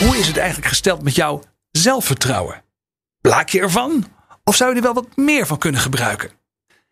[0.00, 2.62] Hoe is het eigenlijk gesteld met jouw zelfvertrouwen?
[3.20, 4.06] Blaak je ervan?
[4.44, 6.30] Of zou je er wel wat meer van kunnen gebruiken?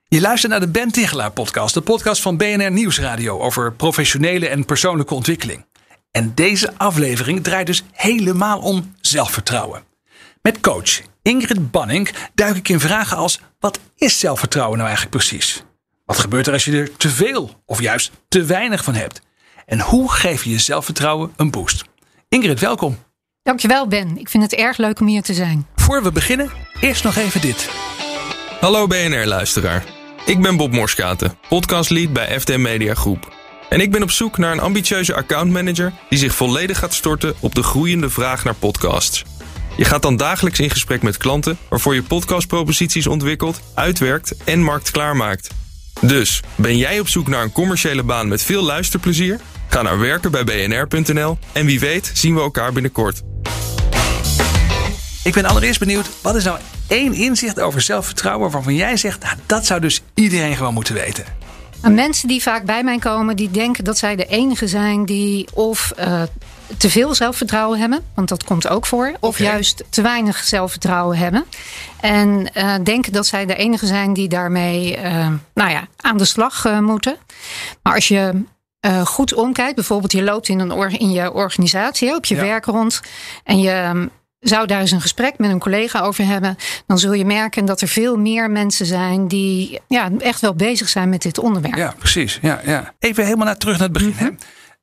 [0.09, 4.65] Je luistert naar de Ben Tichelaar podcast, de podcast van BNR Nieuwsradio over professionele en
[4.65, 5.67] persoonlijke ontwikkeling.
[6.11, 9.85] En deze aflevering draait dus helemaal om zelfvertrouwen.
[10.43, 15.65] Met coach Ingrid Banning duik ik in vragen als: wat is zelfvertrouwen nou eigenlijk precies?
[16.05, 19.21] Wat gebeurt er als je er te veel of juist te weinig van hebt?
[19.67, 21.85] En hoe geef je je zelfvertrouwen een boost?
[22.29, 22.99] Ingrid, welkom.
[23.43, 25.67] Dankjewel Ben, ik vind het erg leuk om hier te zijn.
[25.77, 27.71] Voor we beginnen, eerst nog even dit.
[28.61, 29.85] Hallo BNR-luisteraar.
[30.27, 33.35] Ik ben Bob Morskaten, podcastlead bij FD Media Groep.
[33.69, 37.55] En ik ben op zoek naar een ambitieuze accountmanager die zich volledig gaat storten op
[37.55, 39.25] de groeiende vraag naar podcasts.
[39.77, 45.17] Je gaat dan dagelijks in gesprek met klanten waarvoor je podcastproposities ontwikkelt, uitwerkt en marktklaar
[45.17, 45.49] maakt.
[46.01, 49.41] Dus, ben jij op zoek naar een commerciële baan met veel luisterplezier?
[49.69, 53.23] Ga naar werken bij bnr.nl en wie weet zien we elkaar binnenkort.
[55.25, 59.37] Ik ben allereerst benieuwd, wat is nou één inzicht over zelfvertrouwen waarvan jij zegt, nou,
[59.47, 61.25] dat zou dus iedereen gewoon moeten weten?
[61.83, 65.49] Nou, mensen die vaak bij mij komen, die denken dat zij de enige zijn die
[65.55, 66.23] of uh,
[66.77, 71.45] te veel zelfvertrouwen hebben, want dat komt ook voor, of juist te weinig zelfvertrouwen hebben.
[72.01, 76.25] En uh, denken dat zij de enige zijn die daarmee uh, nou ja, aan de
[76.25, 77.17] slag uh, moeten.
[77.83, 78.43] Maar als je
[78.87, 82.41] uh, goed omkijkt, bijvoorbeeld je loopt in, een or in je organisatie, op je Ja.
[82.43, 83.01] werk rond,
[83.45, 86.57] en je um, zou daar eens een gesprek met een collega over hebben,
[86.87, 90.89] dan zul je merken dat er veel meer mensen zijn die ja, echt wel bezig
[90.89, 91.77] zijn met dit onderwerp.
[91.77, 92.39] Ja, precies.
[92.43, 92.95] Ja, ja.
[92.99, 94.15] Even helemaal naar, terug naar het begin.
[94.17, 94.29] hè.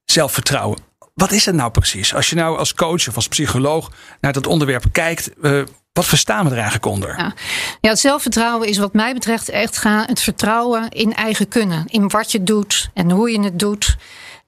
[0.06, 0.85] Zelfvertrouwen.
[1.16, 2.14] Wat is het nou precies?
[2.14, 5.62] Als je nou als coach of als psycholoog naar dat onderwerp kijkt, uh,
[5.94, 7.18] wat verstaan we er eigenlijk onder?
[7.18, 7.34] Ja.
[7.82, 11.84] ja, het zelfvertrouwen is wat mij betreft echt gaan het vertrouwen in eigen kunnen.
[11.88, 13.98] In wat je doet en hoe je het doet.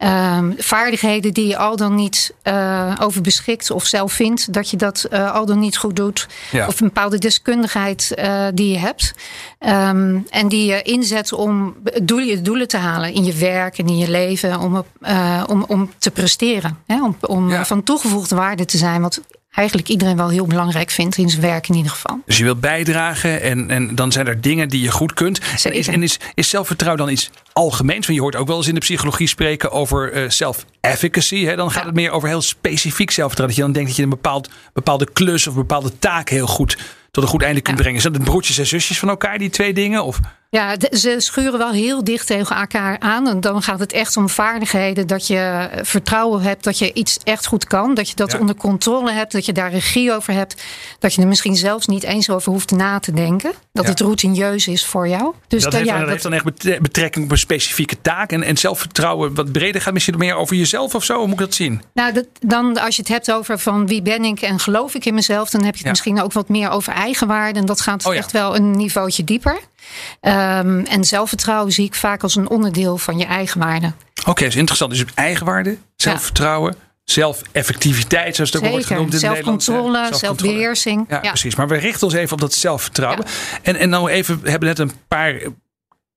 [0.03, 4.77] Um, vaardigheden die je al dan niet uh, over beschikt of zelf vindt dat je
[4.77, 6.27] dat uh, al dan niet goed doet.
[6.51, 6.67] Ja.
[6.67, 9.13] Of een bepaalde deskundigheid uh, die je hebt.
[9.59, 13.97] Um, en die je inzet om doelen, doelen te halen in je werk en in
[13.97, 14.59] je leven.
[14.59, 14.83] Om,
[15.47, 16.77] om, om te presteren.
[16.87, 17.03] Hè?
[17.03, 17.65] Om, om Ja.
[17.65, 19.01] van toegevoegde waarde te zijn.
[19.01, 19.21] Wat
[19.57, 22.19] eigenlijk iedereen wel heel belangrijk vindt in zijn werk in ieder geval.
[22.25, 25.39] Dus je wilt bijdragen en, en dan zijn er dingen die je goed kunt.
[25.63, 28.05] En, is, en is, is zelfvertrouwen dan iets algemeens?
[28.05, 31.55] Want je hoort ook wel eens in de psychologie spreken over uh, self-efficacy.
[31.55, 31.85] Dan gaat Ja.
[31.87, 33.47] het meer over heel specifiek zelfvertrouwen.
[33.47, 36.47] Dat je dan denkt dat je een bepaald, bepaalde klus of een bepaalde taak heel
[36.47, 36.77] goed
[37.11, 37.83] tot een goed einde kunt Ja.
[37.83, 38.01] brengen.
[38.01, 40.03] Zijn dat broertjes en zusjes van elkaar, die twee dingen?
[40.03, 40.19] Of?
[40.49, 43.27] Ja, ze schuren wel heel dicht tegen elkaar aan.
[43.27, 45.07] En dan gaat het echt om vaardigheden.
[45.07, 47.93] Dat je vertrouwen hebt dat je iets echt goed kan.
[47.93, 48.39] Dat je dat Ja.
[48.39, 49.31] onder controle hebt.
[49.31, 50.63] Dat je daar regie over hebt.
[50.99, 53.51] Dat je er misschien zelfs niet eens over hoeft na te denken.
[53.73, 53.89] Dat Ja.
[53.89, 55.33] het routineus is voor jou.
[55.47, 58.01] Dus dat dan- heeft, ja, dan, dat- heeft dan echt betre- betrekking op een specifieke
[58.01, 58.31] taak.
[58.31, 61.13] En, en zelfvertrouwen wat breder gaat misschien meer over jezelf of zo.
[61.17, 61.81] Hoe moet ik dat zien?
[61.93, 65.05] Nou, dat, dan als je het hebt over van wie ben ik en geloof ik
[65.05, 67.59] in mezelf, dan heb je het misschien ook wat meer over eigenwaarde.
[67.59, 69.59] En dat gaat Oh echt wel een niveautje dieper.
[70.21, 73.91] Ehm, en zelfvertrouwen zie ik vaak als een onderdeel van je eigenwaarde.
[74.25, 74.91] Oké, is interessant.
[74.91, 79.33] Dus eigenwaarde, zelfvertrouwen, zelfeffectiviteit, zoals het ook wordt genoemd in hè?
[79.33, 81.05] Zelfcontrole, zelfbeheersing.
[81.09, 81.55] Ja, precies.
[81.55, 83.25] Maar we richten ons even op dat zelfvertrouwen.
[83.61, 85.39] En, en nou even, we hebben net een paar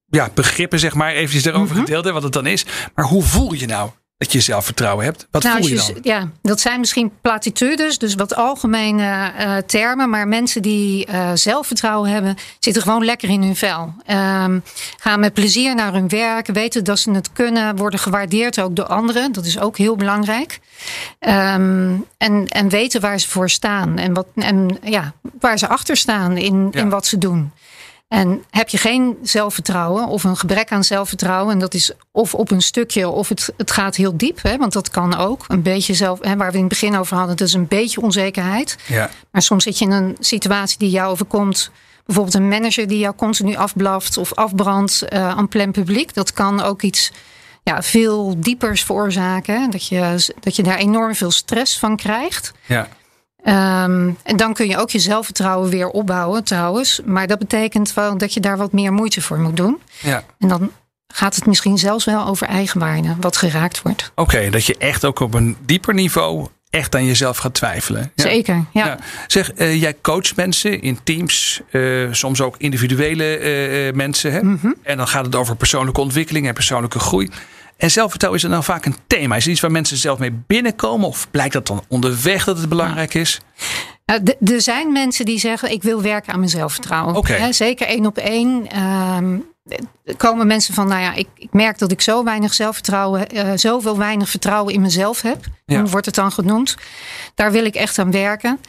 [0.07, 1.85] ja, begrippen, zeg maar, eventjes erover Mhm.
[1.85, 2.65] gedeeld, hè, wat het dan is.
[2.95, 5.27] Maar hoe voel je nou dat je zelfvertrouwen hebt?
[5.31, 5.99] Wat Nou, voel je dan?
[6.03, 10.11] Ja, dat zijn misschien platitudes, dus wat algemene uh, termen.
[10.11, 13.95] Maar mensen die uh, zelfvertrouwen hebben, zitten gewoon lekker in hun vel.
[14.07, 14.63] Um,
[14.97, 18.87] gaan met plezier naar hun werk, weten dat ze het kunnen, worden gewaardeerd ook door
[18.87, 19.33] anderen.
[19.33, 20.59] Dat is ook heel belangrijk.
[21.21, 25.97] Um, en, en weten waar ze voor staan en, wat, en ja, waar ze achter
[25.97, 26.81] staan in, Ja.
[26.81, 27.53] in wat ze doen.
[28.11, 32.51] En heb je geen zelfvertrouwen of een gebrek aan zelfvertrouwen, en dat is of op
[32.51, 35.45] een stukje of het, het gaat heel diep, hè, want dat kan ook.
[35.49, 38.01] Een beetje zelf, hè, waar we in het begin over hadden, dat is een beetje
[38.01, 38.77] onzekerheid.
[38.87, 39.11] Ja.
[39.31, 41.71] Maar soms zit je in een situatie die jou overkomt.
[42.07, 46.15] Bijvoorbeeld een manager die jou continu afblaft of afbrandt uh, aan plein publiek.
[46.15, 47.13] Dat kan ook iets
[47.63, 49.63] ja, veel diepers veroorzaken.
[49.63, 49.69] hè.
[49.69, 52.53] Dat je, dat je daar enorm veel stress van krijgt.
[52.67, 52.89] Ja.
[53.45, 57.01] Um, en dan kun je ook je zelfvertrouwen weer opbouwen trouwens.
[57.05, 59.81] Maar dat betekent wel dat je daar wat meer moeite voor moet doen.
[60.01, 60.25] ja.
[60.39, 60.71] En dan
[61.09, 64.13] gaat het misschien zelfs wel over eigenwaarde wat geraakt wordt.
[64.15, 68.13] Oké, dat je echt ook op een dieper niveau echt aan jezelf gaat twijfelen.
[68.15, 68.25] Ja.
[68.25, 68.99] Zeker, ja.
[69.27, 73.41] Zeg, uh, jij coacht mensen in teams, uh, soms ook individuele
[73.87, 74.33] uh, mensen.
[74.33, 74.43] Hè?
[74.43, 74.75] Mm -hmm.
[74.83, 77.31] En dan gaat het over persoonlijke ontwikkeling en persoonlijke groei.
[77.81, 79.37] En zelfvertrouwen is er nou vaak een thema.
[79.37, 81.09] Is het iets waar mensen zelf mee binnenkomen?
[81.09, 83.41] Of blijkt dat dan onderweg dat het belangrijk is?
[84.07, 87.17] Nou, er zijn mensen die zeggen: Ik wil werken aan mijn zelfvertrouwen.
[87.17, 87.53] Okay.
[87.53, 88.79] zeker één op één.
[89.17, 89.45] Um,
[90.17, 93.99] komen mensen van: Nou ja, ik, ik, merk dat ik zo weinig zelfvertrouwen, uh, zoveel
[93.99, 95.45] weinig vertrouwen in mezelf heb.
[95.67, 95.81] Ja.
[95.81, 96.77] Hoe wordt het dan genoemd?
[97.35, 98.61] Daar wil ik echt aan werken.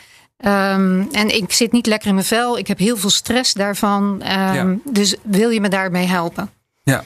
[0.46, 2.58] Um, en ik zit niet lekker in mijn vel.
[2.58, 4.04] Ik heb heel veel stress daarvan.
[4.04, 4.76] Um, ja.
[4.84, 6.50] Dus wil je me daarmee helpen?
[6.84, 7.04] Ja.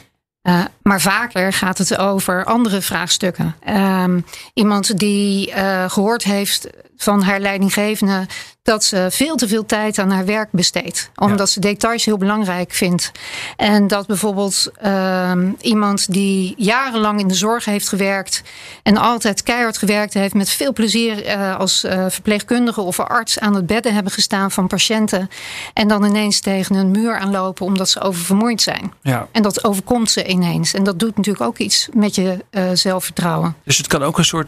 [0.47, 3.55] Uh, maar vaker gaat het over andere vraagstukken.
[3.69, 8.25] Um, iemand die uh, gehoord heeft van haar leidinggevende
[8.65, 11.09] dat ze veel te veel tijd aan haar werk besteedt.
[11.15, 11.53] Omdat ja.
[11.53, 13.11] ze details heel belangrijk vindt.
[13.57, 18.41] En dat bijvoorbeeld um, iemand die jarenlang in de zorg heeft gewerkt
[18.83, 23.55] en altijd keihard gewerkt heeft met veel plezier uh, als uh, verpleegkundige of arts aan
[23.55, 25.29] het bedden hebben gestaan van patiënten.
[25.73, 28.93] En dan ineens tegen een muur aanlopen omdat ze oververmoeid zijn.
[29.01, 29.27] Ja.
[29.31, 30.73] En dat overkomt ze ineens.
[30.73, 33.55] En dat doet natuurlijk ook iets met je uh, zelfvertrouwen.
[33.63, 34.47] Dus het kan ook een soort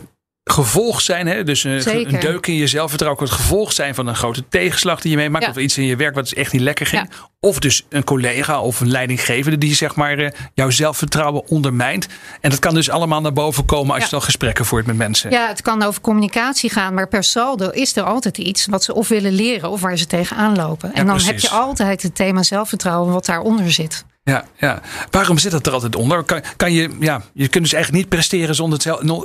[0.52, 1.28] gevolg zijn.
[1.28, 1.44] Hè?
[1.44, 5.02] Dus een, een, deuk in je zelfvertrouwen kan het gevolg zijn van een grote tegenslag
[5.02, 5.46] die je meemaakt.
[5.46, 5.52] Ja.
[5.52, 7.08] Of iets in je werk wat echt niet lekker ging.
[7.10, 7.18] Ja.
[7.40, 12.08] Of dus een collega of een leidinggevende die zeg maar uh, jouw zelfvertrouwen ondermijnt.
[12.42, 14.06] En dat kan dus allemaal naar boven komen als ja.
[14.06, 15.32] je dan gesprekken voert met mensen.
[15.32, 16.94] Ja, het kan over communicatie gaan.
[16.94, 20.06] Maar per saldo is er altijd iets wat ze of willen leren of waar ze
[20.06, 20.94] tegenaan lopen.
[20.94, 21.32] En dan precies.
[21.32, 24.06] heb je altijd het thema zelfvertrouwen wat daaronder zit.
[24.28, 24.82] Ja, ja.
[25.10, 26.24] Waarom zit dat er altijd onder?
[26.24, 28.80] Kan, kan je, ja, je kunt dus eigenlijk niet presteren zonder,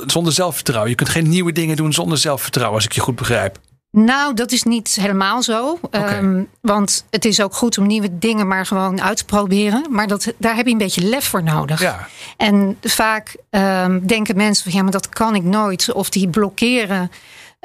[0.06, 0.90] zonder zelfvertrouwen.
[0.90, 3.58] Je kunt geen nieuwe dingen doen zonder zelfvertrouwen, als ik je goed begrijp.
[3.90, 5.78] Nou, dat is niet helemaal zo.
[5.80, 6.18] Okay.
[6.18, 9.86] Um, want het is ook goed om nieuwe dingen maar gewoon uit te proberen.
[9.90, 11.80] Maar dat, daar heb je een beetje lef voor nodig.
[11.80, 12.08] Ja.
[12.36, 15.92] En vaak um, denken mensen van ja, maar dat kan ik nooit.
[15.92, 17.10] Of die blokkeren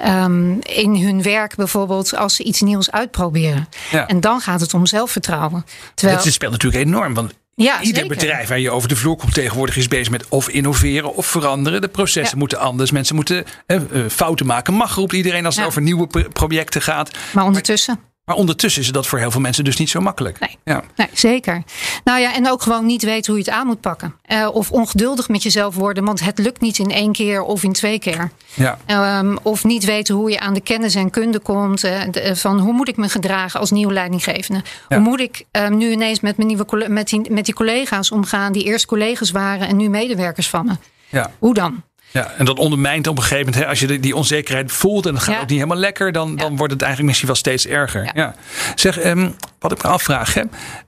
[0.05, 3.67] um, in hun werk bijvoorbeeld als ze iets nieuws uitproberen.
[3.91, 4.07] Ja.
[4.07, 5.65] En dan gaat het om zelfvertrouwen.
[5.93, 7.13] Terwijl, Het speelt natuurlijk enorm.
[7.13, 8.15] Want ja, Ieder zeker.
[8.17, 11.81] bedrijf waar je over de vloer komt tegenwoordig is bezig met of innoveren of veranderen.
[11.81, 12.37] De processen Ja.
[12.39, 12.91] moeten anders.
[12.91, 14.73] Mensen moeten eh, eh, fouten maken.
[14.73, 17.11] Mag roept iedereen als het over nieuwe pro- projecten gaat.
[17.31, 17.93] Maar ondertussen.
[17.99, 18.05] Maar
[18.35, 20.39] ondertussen is dat voor heel veel mensen dus niet zo makkelijk.
[20.39, 20.57] Nee.
[20.63, 20.83] Ja.
[20.95, 21.63] Nee, zeker.
[22.03, 24.13] Nou ja, en ook gewoon niet weten hoe je het aan moet pakken.
[24.27, 27.73] Uh, of ongeduldig met jezelf worden, want het lukt niet in één keer of in
[27.73, 28.31] twee keer.
[28.53, 28.77] Ja.
[29.19, 31.85] Um, of niet weten hoe je aan de kennis en kunde komt.
[31.85, 34.61] Uh, de, van hoe moet ik me gedragen als nieuwe leidinggevende?
[34.87, 34.97] Ja.
[34.97, 38.51] Hoe moet ik um, nu ineens met, mijn nieuwe, met, die, met die collega's omgaan
[38.51, 40.73] die eerst collega's waren en nu medewerkers van me?
[41.09, 41.31] Ja.
[41.39, 41.83] Hoe dan?
[42.11, 45.13] Ja, en dat ondermijnt op een gegeven moment, hè, als je die, onzekerheid voelt en
[45.13, 45.41] het gaat Ja.
[45.41, 48.11] ook niet helemaal lekker, dan, dan wordt het eigenlijk misschien wel steeds erger.
[48.13, 48.35] Ja.
[48.75, 50.41] Zeg, ehm, wat ik me afvraag, hè,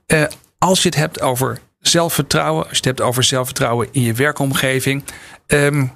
[0.06, 0.24] eh,
[0.58, 5.04] als je het hebt over zelfvertrouwen, als je het hebt over zelfvertrouwen in je werkomgeving,
[5.46, 5.86] ehm,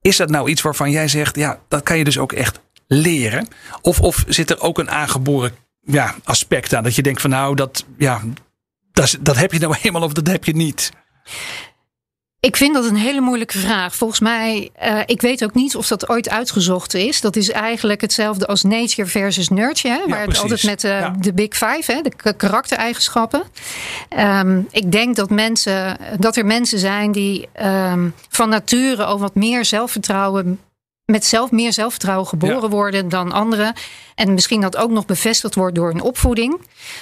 [0.00, 3.48] is dat nou iets waarvan jij zegt, ja, dat kan je dus ook echt leren?
[3.80, 7.54] Of, of zit er ook een aangeboren ja, aspect aan dat je denkt van nou,
[7.54, 8.20] dat, ja,
[8.92, 10.90] dat, dat heb je nou helemaal of dat heb je niet?
[12.40, 13.94] Ik vind dat een hele moeilijke vraag.
[13.94, 17.20] Volgens mij, uh, ik weet ook niet of dat ooit uitgezocht is.
[17.20, 19.94] Dat is eigenlijk hetzelfde als nature versus nurture.
[19.94, 20.10] Hè?
[20.10, 21.14] Waar het altijd met uh, Ja.
[21.20, 22.00] de big five, hè?
[22.02, 23.42] de karaktereigenschappen.
[24.18, 29.34] Um, ik denk dat, mensen, dat er mensen zijn die um, van nature al wat
[29.34, 30.60] meer zelfvertrouwen
[31.12, 32.68] met zelf meer zelfvertrouwen geboren Ja.
[32.68, 33.72] worden dan anderen.
[34.14, 36.60] En misschien dat ook nog bevestigd wordt door een opvoeding.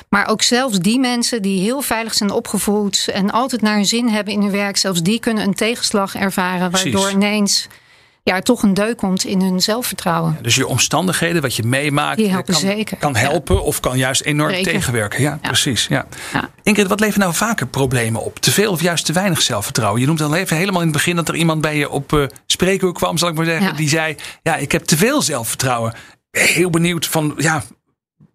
[0.09, 4.09] Maar ook zelfs die mensen die heel veilig zijn opgevoed en altijd naar hun zin
[4.09, 6.93] hebben in hun werk, zelfs die kunnen een tegenslag ervaren, Precies.
[6.93, 7.67] waardoor ineens
[8.33, 10.39] ja, toch een deuk komt in hun zelfvertrouwen.
[10.43, 12.97] Dus je omstandigheden, wat je meemaakt, Die helpen kan, zeker.
[12.97, 14.73] kan helpen of kan juist enorm Zeker.
[14.73, 15.23] tegenwerken.
[15.23, 15.49] Ja, Ja.
[15.49, 15.87] precies.
[15.87, 16.07] Ja.
[16.63, 18.39] Ingrid, wat levert nou vaker problemen op?
[18.39, 20.01] Te veel of juist te weinig zelfvertrouwen?
[20.01, 22.27] Je noemt al even helemaal in het begin dat er iemand bij je op uh,
[22.47, 23.77] spreekuur kwam, zal ik maar zeggen.
[23.77, 25.95] Die zei, ja, ik heb te veel zelfvertrouwen.
[26.31, 27.63] Heel benieuwd van, ja,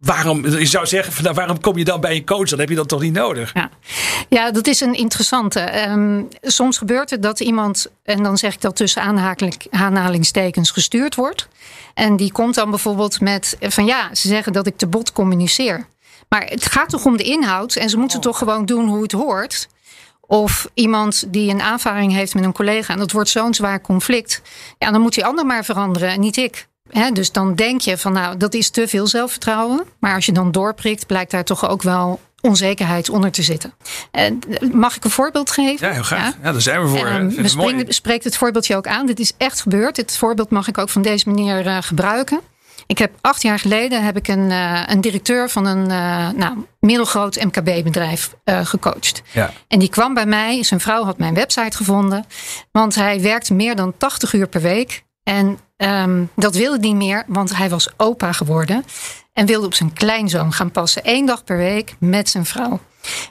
[0.01, 2.50] waarom, je zou zeggen, van, nou, waarom kom je dan bij een coach?
[2.50, 3.53] Dan heb je dat toch niet nodig?
[3.53, 3.70] Ja.
[4.29, 5.89] ja, dat is een interessante.
[5.89, 9.01] Um, soms gebeurt het dat iemand, en dan zeg ik dat tussen
[9.72, 11.48] aanhalingstekens, gestuurd wordt.
[11.93, 15.88] En die komt dan bijvoorbeeld met van ja, ze zeggen dat ik te bot communiceer.
[16.29, 18.24] Maar het gaat toch om de inhoud en ze moeten Oh.
[18.24, 19.67] toch gewoon doen hoe het hoort.
[20.22, 24.41] Of iemand die een aanvaring heeft met een collega en dat wordt zo'n zwaar conflict.
[24.77, 26.67] Ja, dan moet die ander maar veranderen en niet ik.
[26.92, 29.84] Hè, dus dan denk je van nou, dat is te veel zelfvertrouwen.
[30.00, 33.74] Maar als je dan doorprikt, blijkt daar toch ook wel onzekerheid onder te zitten.
[34.12, 34.40] En
[34.74, 35.88] mag ik een voorbeeld geven?
[35.88, 36.34] Ja, heel graag.
[36.44, 37.08] Ja, daar zijn we voor.
[37.08, 39.06] Um, Vind we springen- spreekt het voorbeeldje ook aan.
[39.06, 39.96] Dit is echt gebeurd.
[39.96, 42.40] Dit voorbeeld mag ik ook van deze manier uh, gebruiken.
[42.86, 45.88] Ik heb acht jaar geleden heb ik een, uh, een directeur van een
[46.38, 49.22] nou, middelgroot MKB-bedrijf gecoacht.
[49.32, 49.52] Ja.
[49.68, 50.64] En die kwam bij mij.
[50.64, 52.26] Zijn vrouw had mijn website gevonden.
[52.72, 55.04] Want hij werkte meer dan 80 uur per week.
[55.24, 58.86] En ehm, dat wilde hij niet meer, want hij was opa geworden.
[59.34, 61.04] En wilde op zijn kleinzoon gaan passen.
[61.04, 62.80] één dag per week met zijn vrouw.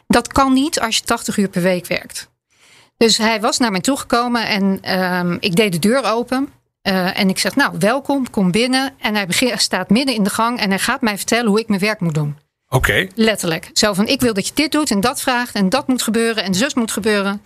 [0.07, 2.29] Dat kan niet als je 80 uur per week werkt.
[2.97, 6.49] Dus hij was naar mij toegekomen en ehm, ik deed de deur open.
[6.83, 8.93] Uh, en ik zeg, nou, welkom, kom binnen.
[8.99, 11.69] En hij begint, staat midden in de gang en hij gaat mij vertellen hoe ik
[11.69, 12.39] mijn werk moet doen.
[12.69, 13.07] Oké.
[13.15, 13.71] Letterlijk.
[13.73, 16.45] Zo van, ik wil dat je dit doet en dat vraagt en dat moet gebeuren
[16.45, 17.43] en zus moet gebeuren.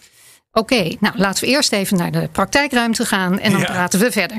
[0.53, 3.67] Oké, nou laten we eerst even naar de praktijkruimte gaan en dan Ja.
[3.67, 4.37] praten we verder.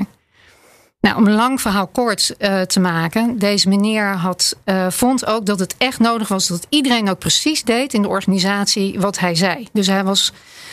[1.06, 3.38] Nou, om een lang verhaal kort eh, te maken.
[3.38, 7.64] Deze meneer had, eh, vond ook dat het echt nodig was dat iedereen ook precies
[7.64, 9.68] deed in de organisatie wat hij zei.
[9.72, 10.32] Dus hij was,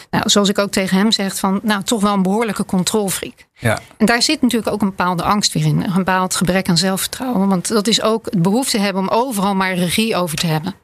[0.10, 3.46] nou, zoals ik ook tegen hem zeg, van nou toch wel een behoorlijke controlfreak.
[3.60, 3.80] Ja.
[3.98, 5.84] En daar zit natuurlijk ook een bepaalde angst weer in.
[5.84, 7.48] Een bepaald gebrek aan zelfvertrouwen.
[7.48, 10.76] Want dat is ook het behoefte hebben om overal maar regie over te hebben.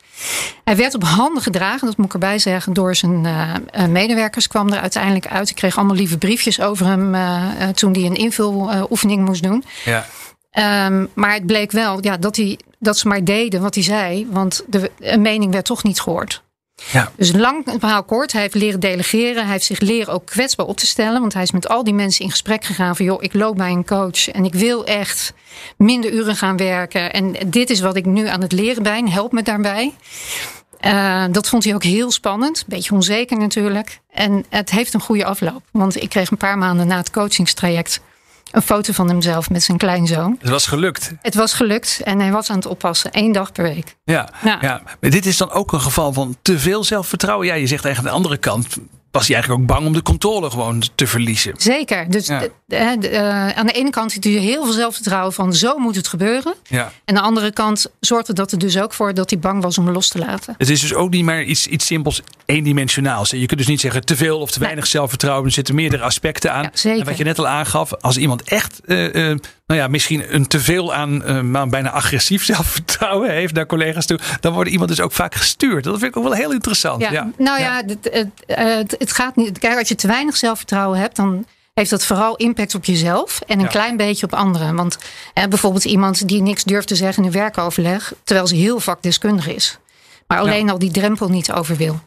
[0.63, 4.47] Hij werd op handen gedragen, dat moet ik erbij zeggen, door zijn eh, eh, medewerkers.
[4.47, 5.49] Kwam er uiteindelijk uit.
[5.49, 9.63] Ik kreeg allemaal lieve briefjes over hem eh, toen hij een invuloefening moest doen.
[9.85, 10.05] Ja.
[10.51, 14.27] Ehm, maar het bleek wel ja, dat, hij, dat ze maar deden wat hij zei,
[14.31, 16.43] want de, een mening werd toch niet gehoord.
[16.91, 17.11] Ja.
[17.15, 18.31] Dus lang het verhaal kort.
[18.31, 19.43] Hij heeft leren delegeren.
[19.43, 21.19] Hij heeft zich leren ook kwetsbaar op te stellen.
[21.19, 23.05] Want hij is met al die mensen in gesprek gegaan van...
[23.05, 25.33] joh, ik loop bij een coach en ik wil echt
[25.77, 27.13] minder uren gaan werken.
[27.13, 29.09] En dit is wat ik nu aan het leren ben.
[29.09, 29.93] Help me daarbij.
[30.79, 32.63] Eh, dat vond hij ook heel spannend.
[32.67, 33.99] Beetje onzeker natuurlijk.
[34.11, 35.61] En het heeft een goede afloop.
[35.71, 38.01] Want ik kreeg een paar maanden na het coachingstraject...
[38.51, 40.37] een foto van hemzelf met zijn kleinzoon.
[40.39, 41.11] Het was gelukt.
[41.21, 43.11] Het was gelukt en hij was aan het oppassen.
[43.11, 43.95] één dag per week.
[44.03, 44.29] Ja.
[44.43, 44.57] Ja.
[44.61, 44.81] ja.
[44.99, 47.47] Maar dit is dan ook een geval van te veel zelfvertrouwen.
[47.47, 48.77] Ja, je zegt eigenlijk aan de andere kant.
[49.11, 51.53] Was hij eigenlijk ook bang om de controle gewoon te verliezen?
[51.57, 52.09] Zeker.
[52.11, 52.39] Dus Ja.
[52.39, 55.77] de- de- de- eh, aan de ene kant zit er heel veel zelfvertrouwen van zo
[55.77, 56.53] moet het gebeuren.
[56.67, 56.83] Ja.
[56.83, 59.77] En aan de andere kant zorgde dat er dus ook voor dat hij bang was
[59.77, 60.55] om los te laten.
[60.57, 63.29] Het is dus ook niet maar iets, iets simpels, eendimensionaals.
[63.29, 65.45] Je kunt dus niet zeggen te veel of te weinig zelfvertrouwen.
[65.45, 66.63] Er zitten meerdere aspecten aan.
[66.63, 66.99] Ja, zeker.
[66.99, 69.37] En wat je net al aangaf, als iemand echt, eh, eh,
[69.69, 74.53] nou ja, misschien een teveel aan, eh, bijna agressief zelfvertrouwen heeft naar collega's toe, dan
[74.53, 75.83] wordt iemand dus ook vaak gestuurd.
[75.83, 77.01] Dat vind ik ook wel heel interessant.
[77.01, 77.31] Ja, Ja.
[77.37, 79.59] nou ja, het, het, het, het gaat niet.
[79.59, 83.57] Kijk, als je te weinig zelfvertrouwen hebt, dan heeft dat vooral impact op jezelf en
[83.57, 83.69] een Ja.
[83.71, 84.75] klein beetje op anderen.
[84.75, 84.97] Want
[85.33, 89.47] eh, bijvoorbeeld iemand die niks durft te zeggen in een werkoverleg, terwijl ze heel vakdeskundig
[89.47, 89.77] is,
[90.27, 91.99] maar alleen al die drempel niet over wil.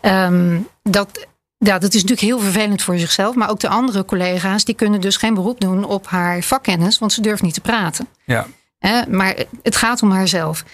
[0.00, 1.26] Ehm, dat,
[1.64, 5.00] ja, dat is natuurlijk heel vervelend voor zichzelf, maar ook de andere collega's die kunnen
[5.00, 8.08] dus geen beroep doen op haar vakkennis, want ze durft niet te praten.
[8.24, 8.46] Ja.
[8.78, 10.64] Hè, maar het gaat om haarzelf.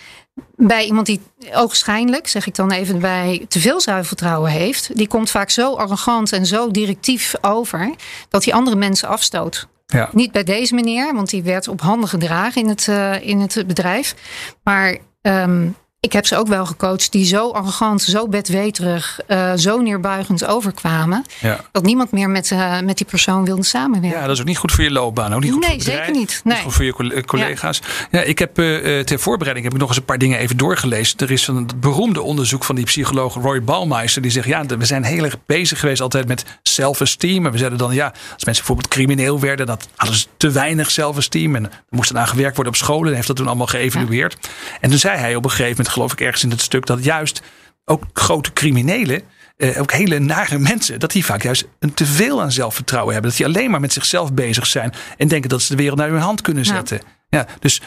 [0.57, 1.21] Bij iemand die
[1.53, 6.33] ogenschijnlijk, zeg ik dan even bij, te veel zelfvertrouwen heeft, die komt vaak zo arrogant
[6.33, 7.95] en zo directief over
[8.29, 9.69] dat hij andere mensen afstoot.
[9.87, 10.11] Ja.
[10.13, 13.65] Niet bij deze meneer, want die werd op handen gedragen in het, eh, in het
[13.67, 14.15] bedrijf.
[14.63, 15.69] Maar ehm,
[16.01, 21.25] ik heb ze ook wel gecoacht die zo arrogant, zo bedweterig, eh, zo neerbuigend overkwamen.
[21.41, 21.61] Ja.
[21.73, 24.21] Dat niemand meer met, eh, met die persoon wilde samenwerken.
[24.21, 25.35] Ja, dat is ook niet goed voor je loopbaan.
[25.35, 26.41] Ook niet goed Nee, voor bedrijf, zeker niet.
[26.45, 26.63] Nee.
[26.63, 27.81] goed voor je colle- collega's.
[28.11, 28.21] Ja.
[28.21, 31.19] ik heb eh, eh, ter voorbereiding heb ik nog eens een paar dingen even doorgelezen.
[31.19, 34.23] Er is een beroemde onderzoek van die psycholoog Roy Baumeister.
[34.23, 37.47] Die zegt, ja, we zijn heel erg bezig geweest altijd met self-esteem.
[37.47, 40.91] En we zeiden dan, ja, als mensen bijvoorbeeld crimineel werden, dat hadden ze te weinig
[40.91, 41.57] self-esteem.
[41.57, 43.09] En er moest aan gewerkt worden op scholen.
[43.09, 44.49] En heeft dat toen allemaal geëvalueerd.
[44.81, 47.05] En toen zei hij op een gegeven moment, geloof ik ergens in het stuk, dat
[47.05, 47.43] juist
[47.85, 49.23] ook grote criminelen
[49.57, 53.31] eh, ook hele nare mensen, dat die vaak juist een teveel aan zelfvertrouwen hebben.
[53.31, 56.09] Dat die alleen maar met zichzelf bezig zijn en denken dat ze de wereld naar
[56.09, 57.01] hun hand kunnen zetten.
[57.29, 57.81] Ja, dus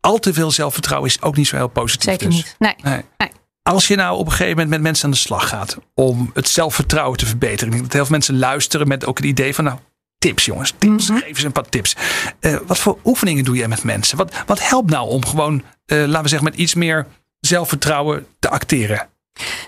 [0.00, 2.10] al te veel zelfvertrouwen is ook niet zo heel positief.
[2.10, 2.36] Zeker dus.
[2.36, 2.56] niet.
[2.58, 2.74] Nee.
[2.82, 3.02] Nee.
[3.18, 3.28] Nee.
[3.62, 6.48] Als je nou op een gegeven moment met mensen aan de slag gaat om het
[6.48, 7.66] zelfvertrouwen te verbeteren.
[7.66, 9.78] Ik denk dat heel veel mensen luisteren met ook het idee van nou,
[10.18, 11.18] tips jongens, tips, Mhm.
[11.18, 11.96] geef eens een paar tips.
[12.40, 14.16] Eh, wat voor oefeningen doe jij met mensen?
[14.16, 17.06] Wat, wat helpt nou om gewoon, eh, laten we zeggen, met iets meer
[17.46, 19.08] zelfvertrouwen te acteren?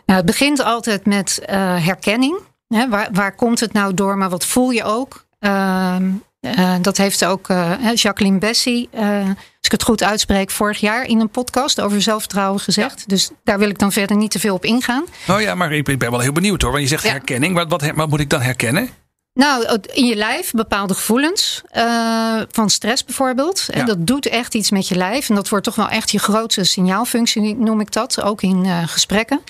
[0.07, 2.39] Nou, het begint altijd met eh, herkenning.
[2.69, 5.27] Hè, waar, waar komt het nou door, maar wat voel je ook?
[5.39, 11.05] Ehm, eh, dat heeft ook eh, Jacqueline Bessie, als ik het goed uitspreek, vorig jaar
[11.05, 13.09] in een podcast over zelfvertrouwen gezegd.
[13.09, 15.05] Dus daar wil ik dan verder niet te veel op ingaan.
[15.29, 16.71] Oh ja, maar ik ben ik ben wel heel benieuwd hoor.
[16.71, 17.11] Want je zegt Ja.
[17.11, 17.55] herkenning.
[17.55, 18.89] Wat, wat, wat moet ik dan herkennen?
[19.35, 21.85] Nou, in je lijf bepaalde gevoelens eh,
[22.51, 23.69] van stress bijvoorbeeld.
[23.71, 23.85] En Ja.
[23.85, 25.29] dat doet echt iets met je lijf.
[25.29, 28.23] En dat wordt toch wel echt je grootste signaalfunctie, noem ik dat.
[28.23, 29.41] Ook in eh, gesprekken.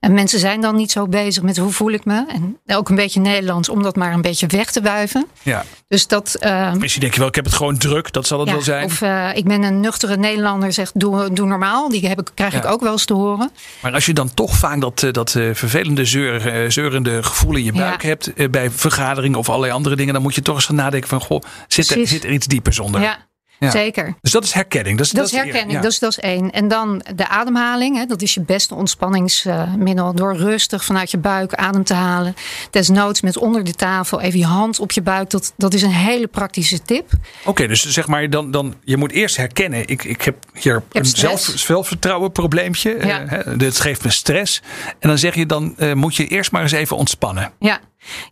[0.00, 2.24] En mensen zijn dan niet zo bezig met hoe voel ik me.
[2.28, 5.26] En ook een beetje Nederlands om dat maar een beetje weg te wuiven.
[5.42, 5.64] Ja.
[5.88, 6.34] Dus dat.
[6.34, 8.12] eh, Misschien denk je wel, ik heb het gewoon druk.
[8.12, 8.84] Dat zal het ja, wel zijn.
[8.84, 9.00] Of
[9.36, 11.88] ik ben een nuchtere Nederlander, zegt doe, doe normaal.
[11.88, 13.50] Die heb ik, krijg ik ook wel eens te horen.
[13.82, 18.02] Maar als je dan toch vaak dat, dat vervelende zeur, zeurende gevoel in je buik
[18.02, 18.50] hebt.
[18.50, 20.12] bij vergaderingen of allerlei andere dingen.
[20.12, 22.78] Dan moet je toch eens gaan nadenken van, goh, zit er, zit er iets diepers
[22.78, 23.00] onder?
[23.00, 23.26] Ja.
[23.62, 23.70] Ja.
[23.70, 24.14] Zeker.
[24.20, 24.96] Dus dat is herkenning.
[24.96, 25.80] Dat is, Dat is herkenning, ja.
[25.80, 26.50] dus dat is één.
[26.50, 30.14] En dan de ademhaling, hè, dat is je beste ontspanningsmiddel.
[30.14, 32.34] Door rustig vanuit je buik adem te halen.
[32.70, 35.30] Desnoods met onder de tafel even je hand op je buik.
[35.30, 37.10] Dat, dat is een hele praktische tip.
[37.44, 39.88] Oké, dus zeg maar, dan, dan, je moet eerst herkennen.
[39.88, 43.06] Ik, ik heb hier een zelf, zelfvertrouwen probleempje.
[43.06, 43.24] Ja.
[43.24, 44.62] Eh, dit geeft me stress.
[44.98, 47.52] En dan zeg je, dan eh, moet je eerst maar eens even ontspannen.
[47.58, 47.80] Ja.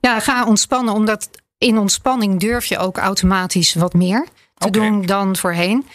[0.00, 4.26] ja, ga ontspannen, omdat in ontspanning durf je ook automatisch wat meer
[4.60, 5.86] te doen dan voorheen.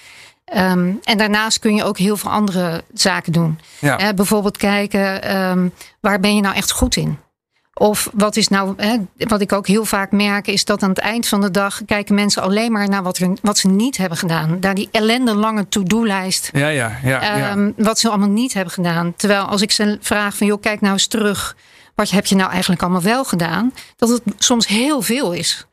[0.45, 3.59] Ehm, en daarnaast kun je ook heel veel andere zaken doen.
[3.79, 4.13] Ja.
[4.13, 5.67] Bijvoorbeeld kijken, ehm,
[5.99, 7.17] waar ben je nou echt goed in?
[7.73, 10.99] Of wat is nou, hè, wat ik ook heel vaak merk, is dat aan het
[10.99, 14.17] eind van de dag kijken mensen alleen maar naar wat, er, wat ze niet hebben
[14.17, 14.57] gedaan.
[14.59, 16.49] Naar die ellendelange to-do-lijst.
[16.53, 17.37] Ja, ja, ja.
[17.37, 17.49] ja.
[17.49, 19.13] Ehm, Wat ze allemaal niet hebben gedaan.
[19.15, 21.55] Terwijl als ik ze vraag van joh, kijk nou eens terug.
[21.95, 23.73] Wat heb je nou eigenlijk allemaal wel gedaan?
[23.95, 25.65] Dat het soms heel veel is.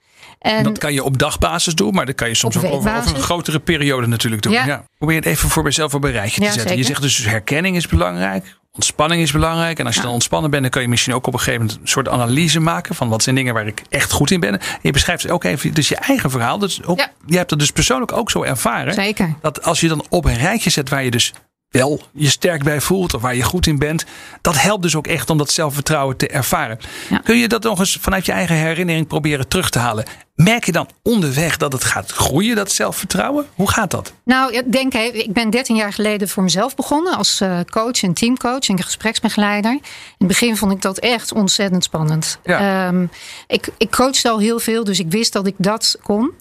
[0.42, 3.14] En dat kan je op dagbasis doen, maar dat kan je soms ook over, over
[3.16, 4.52] een grotere periode natuurlijk doen.
[4.52, 4.66] Ja.
[4.66, 4.84] Ja.
[4.98, 6.76] Probeer het even voor mezelf op een rijtje te Ja, zetten.
[6.76, 9.78] Je zegt dus herkenning is belangrijk, ontspanning is belangrijk.
[9.78, 10.06] En als je Ja.
[10.06, 12.60] dan ontspannen bent, dan kan je misschien ook op een gegeven moment een soort analyse
[12.60, 14.52] maken van wat zijn dingen waar ik echt goed in ben.
[14.60, 16.58] En je beschrijft ook even dus je eigen verhaal.
[16.58, 17.10] Dus ook, Ja.
[17.26, 18.94] Je hebt dat dus persoonlijk ook zo ervaren.
[18.94, 19.34] zeker.
[19.40, 21.32] Dat als je dan op een rijtje zet waar je dus
[21.72, 24.04] wel je sterk bij voelt of waar je goed in bent,
[24.40, 26.78] dat helpt dus ook echt om dat zelfvertrouwen te ervaren.
[27.10, 27.18] Ja.
[27.18, 30.04] Kun je dat nog eens vanuit je eigen herinnering proberen terug te halen?
[30.34, 33.46] Merk je dan onderweg dat het gaat groeien, dat zelfvertrouwen?
[33.54, 34.12] Hoe gaat dat?
[34.24, 38.12] Nou, ja, denk ik ben 13 jaar geleden voor mezelf begonnen als eh, coach en
[38.12, 39.72] teamcoach en gespreksbegeleider.
[39.72, 39.80] In
[40.18, 42.38] het begin vond ik dat echt ontzettend spannend.
[42.44, 42.86] Ja.
[42.88, 43.06] Ehm,
[43.46, 46.32] ik, ik coachte al heel veel, dus ik wist dat ik dat kon.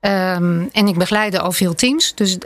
[0.00, 2.14] Ehm, en ik begeleidde al veel teams.
[2.14, 2.38] Dus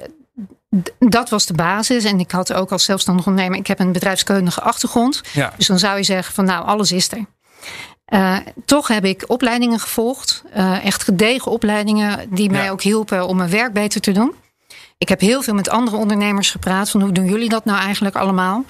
[0.98, 2.04] dat was de basis.
[2.04, 5.20] En ik had ook als zelfstandig ondernemer, ik heb een bedrijfskundige achtergrond.
[5.32, 5.52] Ja.
[5.56, 7.24] Dus dan zou je zeggen van nou, alles is er.
[8.04, 10.42] Eh, toch heb ik opleidingen gevolgd.
[10.52, 12.70] eh, echt gedegen opleidingen die mij Ja.
[12.70, 14.34] ook hielpen om mijn werk beter te doen.
[14.98, 16.90] Ik heb heel veel met andere ondernemers gepraat.
[16.90, 18.64] Van hoe doen jullie dat nou eigenlijk allemaal?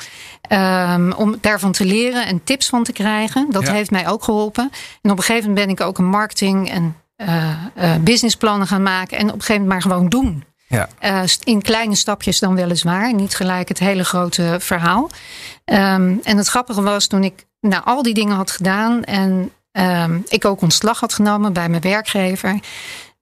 [0.49, 3.47] Ehm, om daarvan te leren en tips van te krijgen.
[3.51, 3.73] Dat Ja.
[3.73, 4.71] heeft mij ook geholpen.
[5.03, 9.19] En op een gegeven moment ben ik ook een marketing en eh, businessplannen gaan maken.
[9.19, 10.45] En op een gegeven moment maar gewoon doen.
[10.67, 10.89] Ja.
[10.99, 13.15] Eh, in kleine stapjes dan weliswaar.
[13.15, 15.11] Niet gelijk het hele grote verhaal.
[15.65, 19.05] Ehm, en het grappige was toen ik nou, al die dingen had gedaan.
[19.05, 22.53] En ehm, ik ook ontslag had genomen bij mijn werkgever.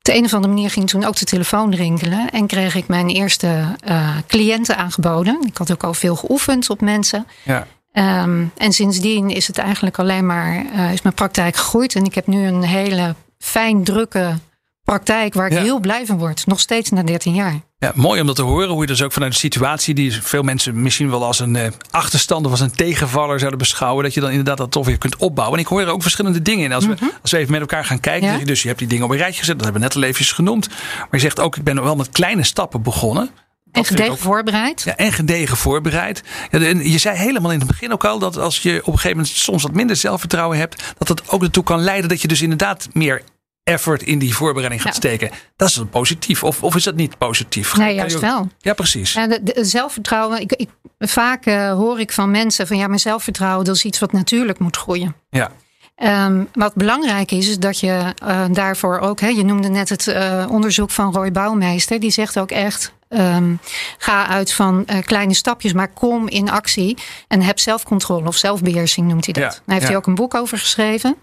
[0.02, 2.30] Op de een of andere manier ging toen ook de telefoon rinkelen.
[2.30, 5.38] En kreeg ik mijn eerste eh, cliënten aangeboden.
[5.46, 7.26] Ik had ook al veel geoefend op mensen.
[7.42, 7.66] Ja.
[7.92, 11.94] Ehm, en sindsdien is het eigenlijk alleen maar eh, is mijn praktijk gegroeid.
[11.94, 14.38] En ik heb nu een hele fijn drukke
[14.84, 15.62] praktijk waar ik Ja.
[15.62, 16.46] heel blij van word.
[16.46, 17.60] Nog steeds na 13 jaar.
[17.78, 18.68] Ja, mooi om dat te horen.
[18.68, 21.70] Hoe je dus ook vanuit de situatie die veel mensen misschien wel als een eh,
[21.90, 24.04] achterstander of als een tegenvaller zouden beschouwen.
[24.04, 25.58] Dat je dan inderdaad dat toch weer kunt opbouwen.
[25.58, 26.72] En ik hoor er ook verschillende dingen in.
[26.72, 28.22] Als, we, als we even met elkaar gaan kijken.
[28.26, 28.30] Ja.
[28.30, 29.54] zeg je Dus je hebt die dingen op een rijtje gezet.
[29.54, 30.68] Dat hebben we net al eventjes genoemd.
[30.68, 33.30] Maar je zegt ook, ik ben wel met kleine stappen begonnen.
[33.72, 34.82] En gedegen ook- voorbereid.
[34.82, 36.22] Ja, en gedegen voorbereid.
[36.50, 38.92] Ja, en je zei helemaal in het begin ook al dat als je op een
[38.98, 42.28] gegeven moment soms wat minder zelfvertrouwen hebt, dat dat ook ertoe kan leiden dat je
[42.28, 43.22] dus inderdaad meer
[43.64, 44.98] effort in die voorbereiding gaat Ja.
[44.98, 45.30] steken.
[45.56, 46.44] Dat is positief.
[46.44, 47.76] Of, of is dat niet positief?
[47.76, 48.48] Nee, juist ook- wel.
[48.58, 49.12] Ja, precies.
[49.12, 50.40] Ja, de, de- zelfvertrouwen.
[50.40, 53.98] Ik, ik, vaak eh, hoor ik van mensen van ja, mijn zelfvertrouwen dat is iets
[53.98, 55.14] wat natuurlijk moet groeien.
[55.30, 55.50] Ja.
[55.96, 60.06] Ehm, wat belangrijk is, is dat je eh, daarvoor ook, hè, je noemde net het
[60.08, 63.54] eh, onderzoek van Roy Bouwmeester, die zegt ook echt: ehm,
[63.98, 66.96] ga uit van kleine stapjes, maar kom in actie
[67.28, 69.42] en heb zelfcontrole of zelfbeheersing noemt hij dat.
[69.42, 69.86] Ja, Daar heeft ja.
[69.88, 71.16] hij ook een boek over geschreven.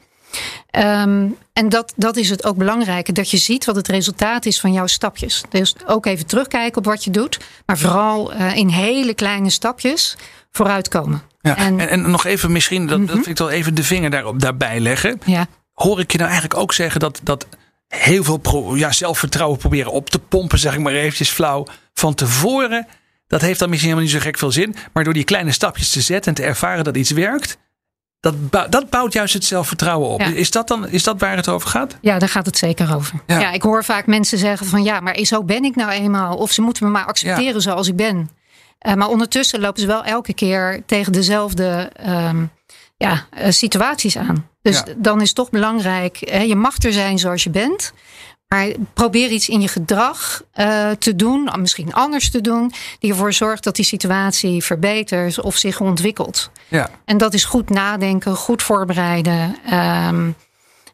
[0.69, 4.59] Ehm, en dat, dat is het ook belangrijke, dat je ziet wat het resultaat is
[4.59, 5.43] van jouw stapjes.
[5.49, 10.15] Dus ook even terugkijken op wat je doet, maar vooral eh, in hele kleine stapjes
[10.51, 11.21] vooruitkomen.
[11.41, 11.57] Ja.
[11.57, 14.39] En, En- en, nog even misschien, dat, dat vind ik wel even de vinger daarop,
[14.39, 15.21] daarbij leggen.
[15.25, 15.47] Ja.
[15.73, 17.47] Hoor ik je nou eigenlijk ook zeggen dat, dat
[17.87, 22.13] heel veel pro- ja, zelfvertrouwen proberen op te pompen, zeg ik maar eventjes flauw, van
[22.15, 22.87] tevoren.
[23.27, 24.75] Dat heeft dan misschien helemaal niet zo gek veel zin.
[24.93, 27.57] Maar door die kleine stapjes te zetten en te ervaren dat iets werkt.
[28.19, 30.19] Dat, bou- dat bouwt juist het zelfvertrouwen op.
[30.21, 30.25] Ja.
[30.27, 31.97] Is, dat dan, is dat waar het over gaat?
[32.01, 33.19] Ja, daar gaat het zeker over.
[33.27, 33.39] Ja.
[33.39, 33.51] Ja.
[33.51, 36.35] ik hoor vaak mensen zeggen van ja, maar zo ben ik nou eenmaal.
[36.35, 38.29] Of ze moeten me maar accepteren zoals ik ben.
[38.79, 42.45] Eh, maar ondertussen lopen ze wel elke keer tegen dezelfde ehm,
[42.97, 44.47] ja, eh, situaties aan.
[44.61, 47.93] Dus dan is het toch belangrijk, hè, je mag er zijn zoals je bent.
[48.49, 53.33] Maar probeer iets in je gedrag eh, te doen, misschien anders te doen, die ervoor
[53.33, 56.51] zorgt dat die situatie verbetert of zich ontwikkelt.
[56.67, 56.89] Ja.
[57.05, 59.55] En dat is goed nadenken, goed voorbereiden.
[59.65, 60.31] ehm,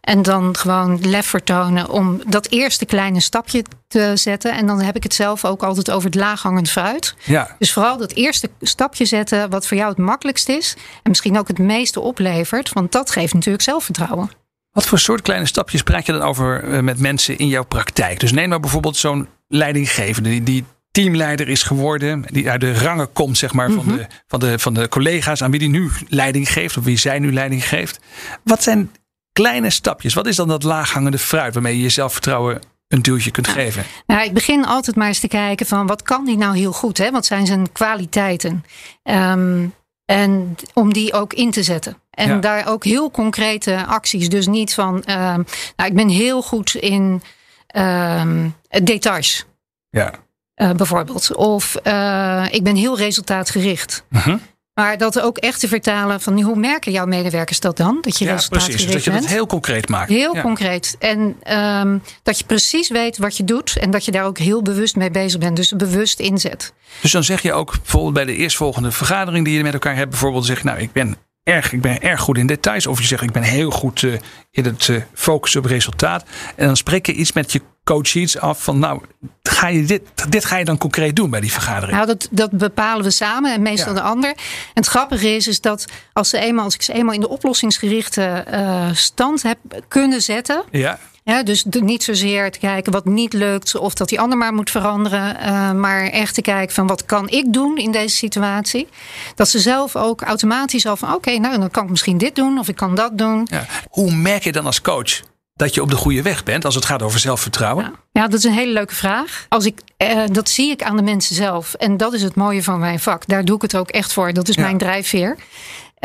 [0.02, 4.54] en dan gewoon lef vertonen om dat eerste kleine stapje te zetten.
[4.54, 7.15] En dan heb ik het zelf ook altijd over het laaghangend fruit.
[7.24, 7.56] Ja.
[7.60, 10.76] Dus vooral dat eerste stapje zetten, wat voor jou het makkelijkst is.
[10.78, 12.74] En misschien ook het meeste oplevert.
[12.74, 14.30] Want dat geeft natuurlijk zelfvertrouwen.
[14.76, 18.20] Wat voor soort kleine stapjes praat je dan over eh, met mensen in jouw praktijk?
[18.20, 23.12] Dus neem nou bijvoorbeeld zo'n leidinggevende die, die teamleider is geworden, die uit de rangen
[23.14, 26.52] komt zeg maar, van, de, van, de, van de collega's aan wie die nu leiding
[26.52, 28.00] geeft, of wie zij nu leiding geeft.
[28.44, 28.92] Wat zijn
[29.34, 30.14] kleine stapjes?
[30.14, 33.84] Wat is dan dat laaghangende fruit waarmee je je zelfvertrouwen een duwtje kunt geven?
[34.08, 36.98] Nou, ik begin altijd maar eens te kijken van wat kan die nou heel goed?
[36.98, 37.12] Hè?
[37.12, 38.66] Wat zijn zijn kwaliteiten?
[39.04, 39.68] Ehm,
[40.06, 41.98] en om die ook in te zetten.
[42.10, 42.38] En Ja.
[42.38, 44.30] daar ook heel concrete acties.
[44.30, 45.44] Dus niet van, ehm,
[45.76, 47.22] nou, ik ben heel goed in
[47.68, 48.50] ehm,
[48.84, 49.46] details.
[49.89, 50.13] Ja.
[50.54, 51.36] eh, bijvoorbeeld.
[51.36, 54.04] Of eh, ik ben heel resultaatgericht.
[54.10, 54.38] Mhm.
[54.76, 57.98] Maar dat ook echt te vertalen van hoe merken jouw medewerkers dat dan?
[58.02, 58.88] Dat je ja, precies.
[58.92, 60.10] Dat je dat heel concreet maakt.
[60.10, 60.42] Heel ja.
[60.42, 60.96] concreet.
[61.00, 63.78] En ehm, dat je precies weet wat je doet.
[63.78, 65.56] En dat je daar ook heel bewust mee bezig bent.
[65.56, 66.74] Dus bewust inzet.
[67.02, 70.10] Dus dan zeg je ook bijvoorbeeld bij de eerstvolgende vergadering die je met elkaar hebt,
[70.10, 72.88] bijvoorbeeld zeg je, nou, ik ben erg, ik ben erg goed in details.
[72.88, 74.13] Of je zegt, ik ben heel goed eh,
[74.51, 76.23] in het eh, focussen op resultaat.
[76.55, 79.01] En dan spreek je iets met je coach iets af van, nou,
[79.43, 81.95] ga je dit, dit ga je dan concreet doen bij die vergadering.
[81.95, 83.99] Nou, dat, dat bepalen we samen en meestal Ja.
[83.99, 84.29] de ander.
[84.29, 84.36] En
[84.73, 88.23] het grappige is, is dat als, ze eenmaal, als ik ze eenmaal in de oplossingsgerichte
[88.23, 90.63] eh, stand heb kunnen zetten.
[90.71, 94.54] Ja, Ja, dus niet zozeer te kijken wat niet lukt of dat die ander maar
[94.54, 95.40] moet veranderen.
[95.40, 98.88] eh, maar echt te kijken van wat kan ik doen in deze situatie.
[99.36, 102.60] Dat ze zelf ook automatisch al van oké, nou dan kan ik misschien dit doen
[102.60, 103.48] of ik kan dat doen.
[103.52, 103.66] ja.
[103.90, 105.20] Hoe merk je dan als coach
[105.54, 107.84] dat je op de goede weg bent als het gaat over zelfvertrouwen?
[107.84, 107.92] Ja.
[108.22, 109.46] Ja, dat is een hele leuke vraag.
[109.50, 111.74] Als ik, eh, dat zie ik aan de mensen zelf.
[111.74, 113.28] En dat is het mooie van mijn vak.
[113.28, 114.34] Daar doe ik het ook echt voor.
[114.34, 114.62] Dat is Ja.
[114.62, 115.36] mijn drijfveer.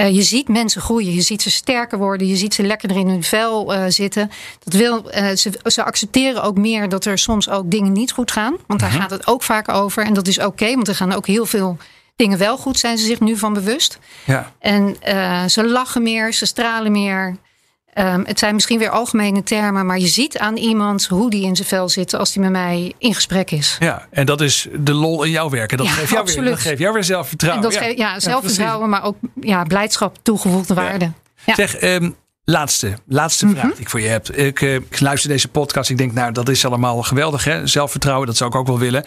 [0.01, 1.15] Eh, je ziet mensen groeien.
[1.15, 2.27] Je ziet ze sterker worden.
[2.27, 4.31] Je ziet ze lekkerder in hun vel eh, zitten.
[4.65, 8.31] Dat wil, eh, ze, ze accepteren ook meer dat er soms ook dingen niet goed
[8.31, 8.57] gaan.
[8.67, 10.05] Want daar gaat het ook vaak over.
[10.05, 10.75] En dat is oké.
[10.75, 11.77] want er gaan ook heel veel
[12.17, 12.79] dingen wel goed.
[12.79, 13.99] Zijn ze zich nu van bewust.
[14.25, 14.53] Ja.
[14.59, 14.97] En
[15.51, 17.37] ze lachen meer, ze stralen meer.
[17.93, 21.57] Ehm, het zijn misschien weer algemene termen, maar je ziet aan iemand hoe die in
[21.57, 23.77] zijn vel zit als die met mij in gesprek is.
[23.81, 25.71] ja, en dat is de lol in jouw werk.
[25.71, 27.65] En dat, Ja, geeft, jou weer, dat geeft jou weer zelfvertrouwen.
[27.65, 31.13] En dat geeft ja, zelfvertrouwen, maar ook ja, blijdschap, toegevoegde waarde.
[31.45, 31.55] Ja.
[31.55, 32.11] Zeg, ehm,
[32.45, 33.55] laatste, laatste Mhm.
[33.57, 34.31] vraag die ik voor je heb.
[34.31, 35.91] Ik, eh, ik luister deze podcast.
[35.91, 37.45] Ik denk, nou, dat is allemaal geweldig.
[37.45, 37.67] Hè?
[37.67, 39.05] Zelfvertrouwen, dat zou ik ook wel willen.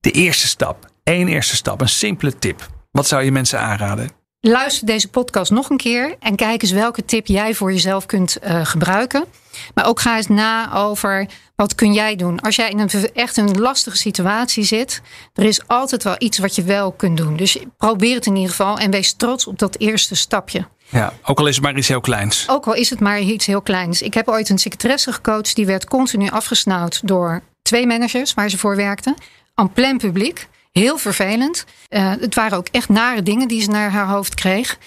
[0.00, 2.68] De eerste stap, één eerste stap, een simpele tip.
[2.90, 4.10] Wat zou je mensen aanraden?
[4.44, 8.36] Luister deze podcast nog een keer en kijk eens welke tip jij voor jezelf kunt
[8.36, 9.24] eh, gebruiken.
[9.74, 11.26] Maar ook ga eens na over
[11.56, 12.40] wat kun jij doen.
[12.40, 15.00] Als jij in een echt een lastige situatie zit,
[15.34, 17.36] er is altijd wel iets wat je wel kunt doen.
[17.36, 20.66] Dus probeer het in ieder geval en wees trots op dat eerste stapje.
[20.88, 22.44] Ja, ook al is het maar iets heel kleins.
[22.48, 24.02] Ook al is het maar iets heel kleins.
[24.02, 25.54] Ik heb ooit een secretaresse gecoacht.
[25.54, 29.14] Die werd continu afgesnauwd door twee managers waar ze voor werkte.
[29.54, 30.48] Aan plein publiek.
[30.72, 31.64] Heel vervelend.
[31.88, 34.78] Eh, het waren ook echt nare dingen die ze naar haar hoofd kreeg.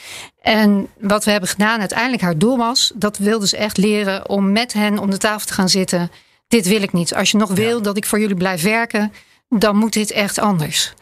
[0.41, 2.91] En wat we hebben gedaan, uiteindelijk haar doel was...
[2.95, 6.11] dat wilde ze echt leren om met hen om de tafel te gaan zitten.
[6.47, 7.15] Dit wil ik niet.
[7.15, 9.13] Als je nog wil dat ik voor jullie blijf werken...
[9.49, 10.93] dan moet dit echt anders.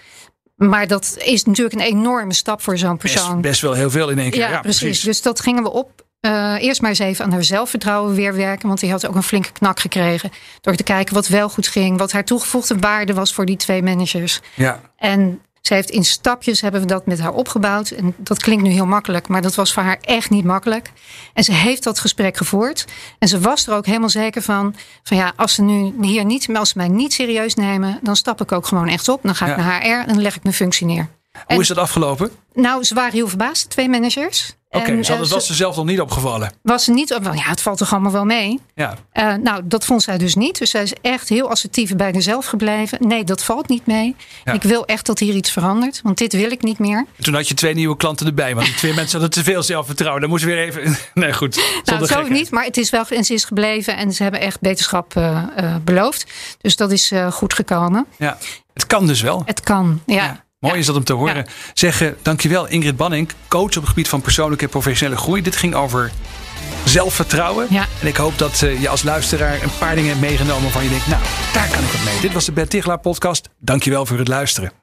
[0.56, 3.41] Maar dat is natuurlijk een enorme stap voor zo'n Best, persoon.
[3.41, 4.50] best wel heel veel in één keer.
[4.50, 5.00] Ja, precies.
[5.02, 6.06] Dus dat gingen we op.
[6.24, 8.68] eh, eerst maar eens even aan haar zelfvertrouwen weer werken.
[8.68, 10.32] Want die had ook een flinke knak gekregen.
[10.62, 11.98] Door te kijken wat wel goed ging.
[11.98, 14.40] Wat haar toegevoegde waarde was voor die twee managers.
[14.56, 17.90] Ja, En ze heeft in stapjes hebben we dat met haar opgebouwd.
[17.92, 19.28] En dat klinkt nu heel makkelijk.
[19.28, 20.92] Maar dat was voor haar echt niet makkelijk.
[21.34, 22.86] En ze heeft dat gesprek gevoerd.
[23.20, 24.76] En ze was er ook helemaal zeker van.
[25.04, 28.00] Van ja, als ze nu hier niet, als ze mij niet serieus nemen.
[28.02, 29.20] Dan stap ik ook gewoon echt op.
[29.24, 29.64] Dan ga ik Ja.
[29.66, 31.08] naar HR en dan leg ik mijn functie neer.
[31.48, 32.32] Hoe is dat afgelopen?
[32.54, 34.54] Nou, ze waren heel verbaasd, twee managers.
[34.69, 36.52] Oké, En, dus was ze zelf nog niet opgevallen.
[36.62, 37.24] was ze niet op.
[37.24, 38.60] Ja, het valt toch allemaal wel mee.
[38.76, 40.58] Ja, Eh, nou, dat vond zij dus niet.
[40.60, 43.08] Dus zij is echt heel assertief bij haarzelf gebleven.
[43.08, 44.15] Nee, dat valt niet mee.
[44.43, 44.54] Ja.
[44.54, 46.00] Ik wil echt dat hier iets verandert.
[46.04, 47.06] Want dit wil ik niet meer.
[47.19, 48.56] toen had je twee nieuwe klanten erbij.
[48.56, 50.22] Want die twee mensen hadden te veel zelfvertrouwen.
[50.22, 50.98] Dan moest weer even...
[51.13, 51.82] Nee, goed.
[51.84, 52.52] Nou, zo niet.
[52.52, 53.06] Maar het is wel.
[53.10, 53.98] En ze is gebleven.
[53.98, 56.26] En ze hebben echt beterschap eh, eh, beloofd.
[56.62, 58.06] Dus dat is goed gekomen.
[58.17, 58.38] Ja,
[58.74, 59.41] het kan dus wel.
[59.46, 60.02] Het kan.
[60.06, 60.15] Ja.
[60.15, 61.36] Ja, Mooi is dat om te horen.
[61.36, 61.45] Ja.
[61.73, 65.41] Zeggen, dankjewel Ingrid Banning, coach op het gebied van persoonlijke en professionele groei.
[65.41, 66.12] Dit ging over
[66.86, 67.67] zelfvertrouwen.
[67.69, 67.86] Ja.
[68.02, 70.89] En ik hoop dat eh, je als luisteraar een paar dingen hebt meegenomen van je
[70.89, 71.21] denkt, nou,
[71.54, 72.19] daar kan ik wat mee.
[72.21, 73.49] Dit was de Ben Tichelaar podcast.
[73.60, 74.83] Dankjewel voor het luisteren.